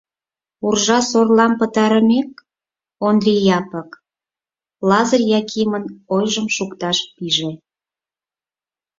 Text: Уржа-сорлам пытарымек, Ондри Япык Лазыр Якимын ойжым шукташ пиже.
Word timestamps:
Уржа-сорлам 0.65 1.53
пытарымек, 1.59 2.31
Ондри 3.07 3.33
Япык 3.59 3.89
Лазыр 4.89 5.21
Якимын 5.39 5.83
ойжым 6.15 6.47
шукташ 6.55 6.97
пиже. 7.15 7.51